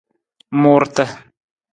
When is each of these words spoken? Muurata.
Muurata. 0.61 1.05